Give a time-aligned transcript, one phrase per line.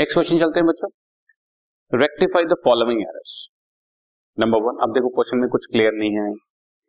[0.00, 0.88] Next question चलते हैं बच्चों.
[1.92, 3.32] Rectify the following errors
[4.38, 6.30] number one अब देखो क्वेश्चन में कुछ क्लियर नहीं है.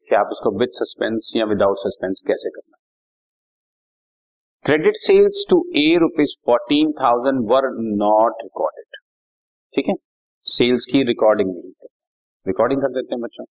[0.09, 2.77] कि आप इसको विद सस्पेंस या विदाउट सस्पेंस कैसे करना
[4.65, 7.69] credit sales to A rupees fourteen thousand were
[8.03, 9.01] not recorded
[9.73, 9.96] ठीक है?
[10.46, 13.46] सेल्स की रिकॉर्डिंग नहीं करते रिकॉर्डिंग कर देते हैं बच्चों.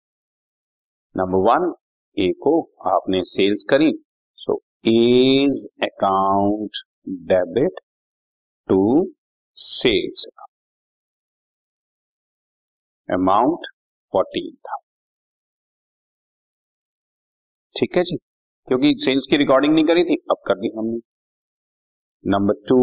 [1.14, 1.72] नंबर वन
[2.16, 2.56] ए को
[2.96, 3.93] आपने सेल्स करी.
[4.38, 4.61] So
[4.96, 6.85] A's account
[7.29, 7.88] debit
[8.68, 8.82] to
[9.61, 10.27] sales
[13.09, 13.67] amount
[14.13, 14.77] fourteen था
[17.77, 18.17] ठीक है जी?
[18.69, 20.99] क्योंकि सेल्स की रिकॉर्डिंग नहीं करी थी, अब कर दी हमने।
[22.25, 22.79] Number two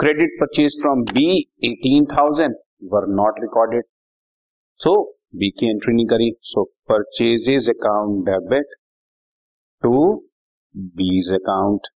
[0.00, 1.26] credit purchase from B
[1.64, 2.54] eighteen thousand
[2.92, 3.84] were not recorded
[4.80, 4.92] so
[5.36, 6.30] B की एंट्री नहीं करी.
[6.42, 8.74] So purchases account debit
[9.82, 9.94] to
[10.98, 11.88] B's account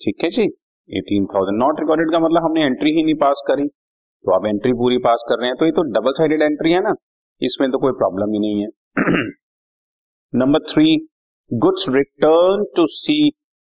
[0.00, 0.44] ठीक है जी?
[0.88, 4.72] एटीन थाउज़ेंड नॉट रिकॉर्डेड का मतलब हमने एंट्री ही नहीं पास करी। तो आप एंट्री
[4.78, 6.94] पूरी पास कर रहे हैं तो ये तो डबल साइडेड एंट्री है ना?
[7.40, 8.68] इसमें तो कोई प्रॉब्लम ही नहीं है।
[10.32, 10.96] Number three
[11.50, 13.18] goods return to C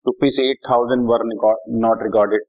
[0.05, 1.23] rupees eight thousand were
[1.79, 2.43] not recorded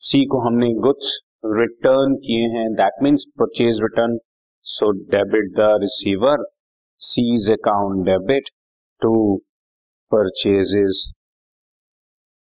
[0.00, 1.18] C को हमने गुड्स
[1.54, 4.18] रिटर्न किए हैं that means purchase return
[4.66, 6.44] so debit the receiver
[7.00, 8.48] C's account debit
[9.02, 9.14] to
[10.12, 11.10] purchases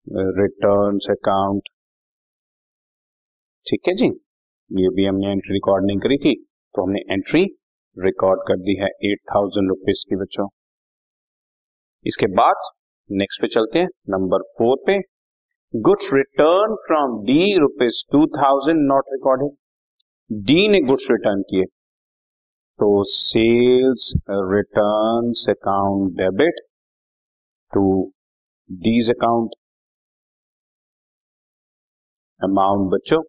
[0.07, 1.69] return account
[3.67, 4.07] ठीक है जी?
[4.71, 6.35] ये भी हमने एंट्री रिकॉर्ड नहीं करी थी
[6.75, 7.43] तो हमने एंट्री
[7.97, 10.47] रिकॉर्ड कर दी है एट थाउज़ेंड रुपीज़ की बच्चों।
[12.07, 12.71] इसके बाद
[13.11, 14.99] नेक्स्ट पे चलते हैं नंबर फोर पे।
[15.75, 19.57] Goods return from D rupees two thousand not recorded
[20.47, 21.65] D ने गुड्स रिटर्न किए।
[22.79, 24.13] तो sales
[24.53, 26.65] return account debit
[27.73, 27.85] to
[28.71, 29.55] D's account
[32.41, 33.23] amount बच्चों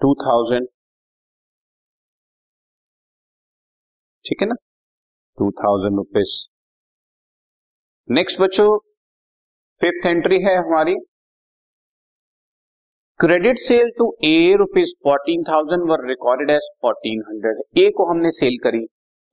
[0.00, 0.66] टू थाउज़ेंड
[4.24, 4.54] ठीक है ना?
[5.38, 6.34] टू थाउज़ेंड रुपीज़
[8.08, 8.66] नेक्स्ट बच्चों
[9.80, 10.94] फिफ्थ एंट्री है हमारी।
[13.20, 18.30] Credit sale to A rupees fourteen thousand were recorded as fourteen hundred A को हमने
[18.32, 18.84] सेल करी।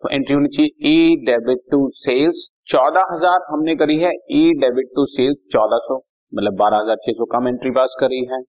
[0.04, 4.92] तो एंट्री होनी चाहिए ए डेबिट टू सेल्स चौदह हज़ार हमने करी है। ए डेबिट
[4.96, 5.98] टू सेल्स चौदह सौ
[6.34, 8.40] मतलब बारह हज़ार छह सौ कम एंट्री पास करी है।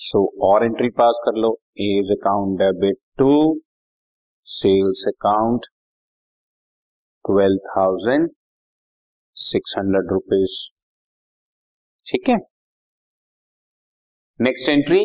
[0.00, 1.48] सो और एंट्री पास कर लो.
[1.80, 3.32] A's account debit to
[4.46, 5.66] sales account
[7.24, 8.28] twelve thousand
[9.36, 10.54] six hundred rupees
[12.06, 12.36] ठीक है?
[14.40, 15.04] Next entry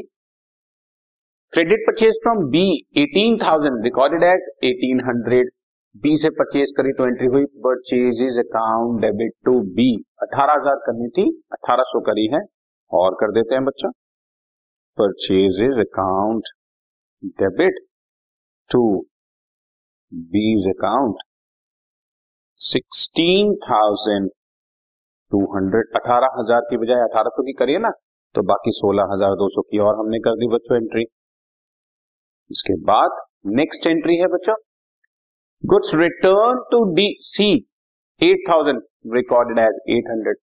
[1.53, 2.63] credit purchase from B
[3.01, 5.51] eighteen thousand recorded at eighteen hundred
[5.95, 7.45] B से परचेज करी तो एंट्री हुई.
[7.67, 9.91] Purchase is account debit to B
[10.23, 11.29] अठारह हज़ार करनी थी.
[11.53, 12.41] अठारह सौ करी है.
[12.91, 13.91] और कर देते हैं बच्चा.
[14.97, 16.43] Purchases account,
[17.37, 17.73] debit
[18.71, 18.81] to
[20.11, 21.23] B's account
[22.59, 24.29] sixteen thousand
[25.31, 27.89] two hundred अठारह हज़ार की बजाय अठारह सौ की करिए ना
[28.35, 31.03] तो बाकी सोलह हज़ार दो सौ की और हमने कर दी बच्चों एंट्री
[32.51, 33.19] इसके बाद
[33.53, 34.55] नेक्स्ट एंट्री है बच्चों
[35.63, 37.49] goods return to D C
[38.21, 38.81] eight thousand
[39.13, 40.37] recorded as eight hundred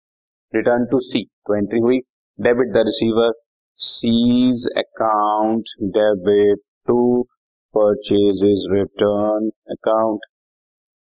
[0.54, 2.00] return to C तो एंट्री हुई
[2.40, 3.32] debit the receiver
[3.80, 7.02] C's account debit to
[7.74, 10.26] purchase return account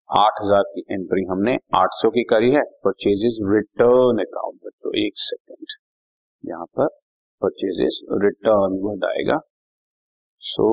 [0.09, 5.17] आठ हज़ार की एंट्री हमने आठ सौ की करी है परचेजेस रिटर्न अकाउंट तो एक
[5.19, 5.73] सेकेंड
[6.43, 6.87] यहाँ पर
[7.41, 9.37] परचेजेस रिटर्न वर्ड आएगा।
[10.41, 10.67] So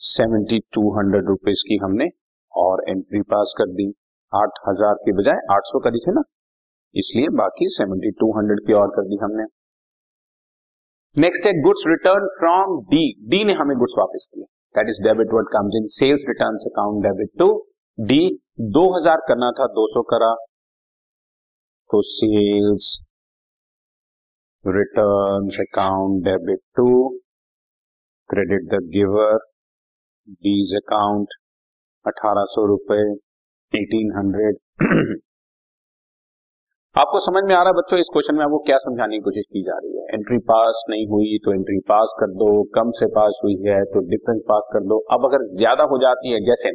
[0.00, 2.08] seventy two hundred rupees की हमने
[2.54, 3.88] और एंट्री पास कर दी।
[4.32, 6.22] आठ हज़ार के बजाय आठ सौ करी थे ना?
[6.94, 9.44] इसलिए बाकी सेवेंटी टू हंड्रेड की और कर दी हमने।
[11.16, 15.32] नेक्स्ट है goods return from D D ने हमें गुड्स वापस किया that is debit
[15.34, 17.48] word comes in sales return account debit to
[17.98, 18.20] D
[18.70, 20.34] दो हज़ार करना था, दो सौ करा।
[21.90, 22.86] तो sales
[24.64, 26.86] return account debit to
[28.30, 29.36] credit the giver
[30.38, 31.34] D's account
[32.04, 33.02] अठारह सौ रुपए
[33.72, 34.56] एटीन हंड्रेड
[36.94, 39.44] आपको समझ में आ रहा है बच्चों, इस क्वेश्चन में आपको क्या समझाने की कोशिश
[39.48, 40.02] की जा रही है?
[40.14, 44.00] एंट्री पास नहीं हुई तो एंट्री पास कर दो, कम से पास हुई है तो
[44.08, 46.72] डिफरेंस पास कर दो। अब अगर ज़्यादा हो जाती है, जैसे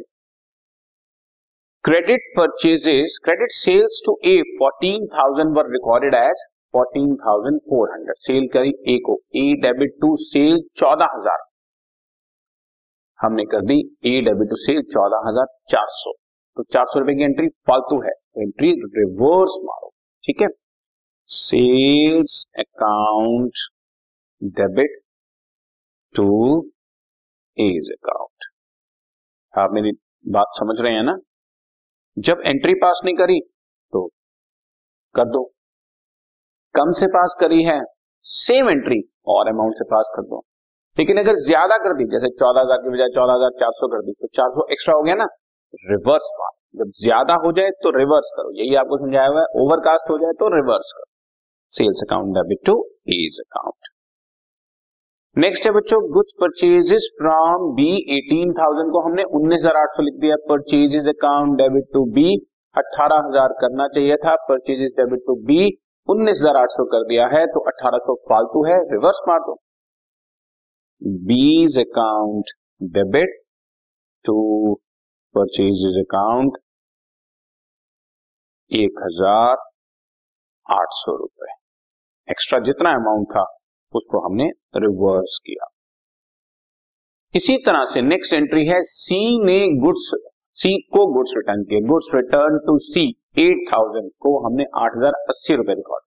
[1.84, 6.42] credit purchases credit sales to A fourteen thousand were recorded as
[6.74, 11.44] fourteen thousand four hundred sale करी ए को। ए डेबिट टू सेल चौदह हज़ार।
[13.18, 16.12] हमने कर दी ए डेबिट टू सेल चौदह हज़ार चार सौ।
[16.56, 19.87] तो चार सौ रुपए की एंट्री फालतू है। एंट्री रिवर्स मारो।
[20.28, 20.48] ठीक है?
[21.28, 23.60] Sales account
[24.58, 24.98] debit
[26.14, 26.26] to
[27.56, 28.44] A's account
[29.54, 29.92] आप मेरी
[30.26, 31.16] बात समझ रहे हैं ना?
[32.16, 33.40] जब एंट्री पास नहीं करी
[33.92, 34.06] तो
[35.14, 35.44] कर दो।
[36.74, 37.80] कम से पास करी है
[38.26, 40.44] सेम एंट्री और अमाउंट से पास कर दो।
[40.98, 44.06] लेकिन अगर ज़्यादा कर दी, जैसे चौदह हज़ार की बजाय चौदह हज़ार चार सौ कर
[44.06, 45.28] दी तो चार सौ एक्स्ट्रा हो गया ना?
[45.86, 50.10] रिवर्स मार जब ज़्यादा हो जाए तो रिवर्स करो। यही आपको समझाया हुआ है ओवरकास्ट
[50.10, 51.06] हो जाए तो रिवर्स करो।
[51.72, 52.74] Sales account debit to
[53.14, 53.88] A's account
[55.36, 60.02] next है बच्चों goods purchases from B eighteen thousand को हमने उन्नीस हज़ार आठ सौ
[60.02, 62.24] लिख दिया। Purchases account debit to B
[62.74, 65.60] अट्ठारह हज़ार करना चाहिए था। परचेजेस डेबिट टू बी
[66.08, 69.54] उन्नीस हज़ार आठ सौ कर दिया है तो अठारह सौ फालतू है रिवर्स मार दो।
[71.26, 72.52] B's account
[72.94, 73.38] debit
[74.24, 74.36] to
[75.34, 76.58] purchase account
[78.70, 79.56] एक हज़ार
[80.66, 81.52] आठ सौ रुपए।
[82.28, 83.44] एक्स्ट्रा जितना अमाउंट था,
[83.92, 84.48] उसको हमने
[84.78, 85.68] रिवर्स किया।
[87.34, 90.10] इसी तरह से नेक्स्ट एंट्री है सी ने गुड्स
[90.56, 93.08] सी को गुड्स रिटर्न किए goods return to C
[93.38, 96.04] eight thousand को हमने आठ हज़ार अस्सी रुपए रिकॉर्ड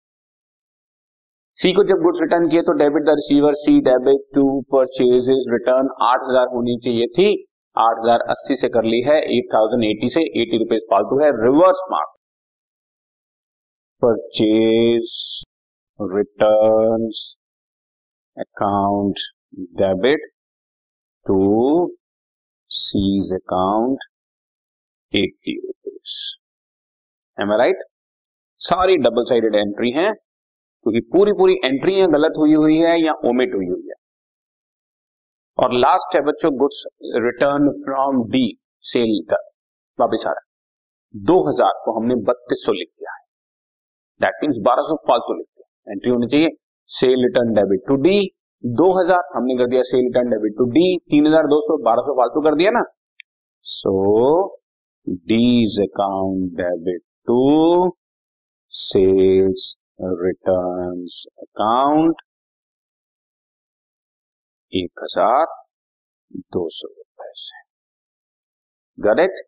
[1.57, 5.89] सी को जब गुड्स रिटर्न किए तो debit the receiver C debit to purchase return
[6.03, 7.29] आठ हज़ार होनी चाहिए थी।
[7.75, 11.29] आठ हज़ार अस्सी से कर ली है एट थाउज़ेंड एटी से एटी रुपीज़ फालतू है
[11.38, 12.15] reverse mark
[14.01, 15.13] purchase
[16.00, 17.07] return
[18.38, 19.23] account
[19.79, 20.29] debit
[21.25, 21.39] to
[22.71, 24.03] C's account
[25.13, 26.19] eighty rupees
[27.38, 27.83] am right
[28.62, 33.53] सारी डबल साइडेड एंट्री हैं, क्योंकि पूरी पूरी एंट्री गलत हुई हुई है या ओमिट
[33.56, 33.95] हुई हुई है।
[35.61, 36.83] और लास्ट है बच्चों goods
[37.23, 38.45] return from D
[38.83, 39.37] sale का
[39.99, 43.19] वापिस आ रहा है। दो हज़ार को हमने बत्तीस सौ लिख दिया है।
[44.21, 46.49] दैट मीन्स बारह सौ फालतू लिख दिया। एंट्री होनी चाहिए।
[46.89, 48.15] Sale return debit to D
[48.63, 52.01] दो हज़ार हमने कर दिया sale return debit to D तीन हज़ार दो सौ, बारह
[52.01, 52.83] सौ फालतू कर दिया ना।
[53.65, 53.93] So
[55.27, 57.39] D's account debit to
[58.73, 59.71] sales
[60.01, 61.05] return
[61.41, 62.21] account
[64.73, 65.45] एक हज़ार
[66.56, 67.57] दो सौ रुपए से
[68.97, 69.41] गरेट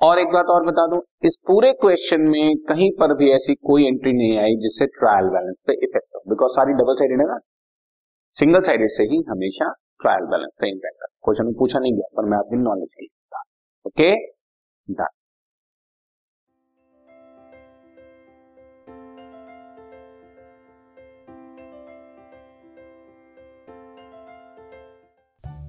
[0.00, 3.86] और एक बात और बता दूँ, इस पूरे क्वेश्चन में कहीं पर भी ऐसी कोई
[3.86, 7.38] एंट्री नहीं आई जिससे ट्रायल बैलेंस पे इफ़ेक्ट हो। बिकॉज़ सारी डबल साइडेड है ना?
[8.36, 12.28] सिंगल साइडेड से ही हमेशा ट्रायल बैलेंस पे इम्पैक्ट क्वेश्चन में पूछा नहीं गया, पर
[12.30, 13.08] मैं आपकी knowledge
[13.86, 14.10] okay
[14.88, 15.21] done